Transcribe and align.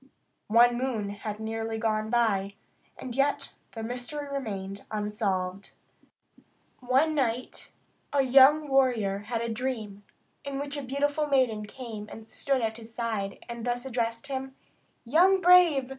One 0.47 0.79
moon 0.79 1.09
had 1.11 1.39
nearly 1.39 1.77
gone 1.77 2.09
by, 2.09 2.55
and 2.97 3.15
yet 3.15 3.53
the 3.73 3.83
mystery 3.83 4.27
remained 4.27 4.83
unsolved. 4.89 5.73
One 6.79 7.13
night 7.13 7.71
a 8.11 8.23
young 8.23 8.67
warrior 8.67 9.19
had 9.19 9.41
a 9.41 9.47
dream, 9.47 10.03
in 10.43 10.57
which 10.57 10.75
a 10.75 10.81
beautiful 10.81 11.27
maiden 11.27 11.67
came 11.67 12.09
and 12.11 12.27
stood 12.27 12.63
at 12.63 12.77
his 12.77 12.91
side, 12.91 13.45
and 13.47 13.63
thus 13.63 13.85
addressed 13.85 14.25
him: 14.25 14.55
"Young 15.05 15.39
brave! 15.39 15.89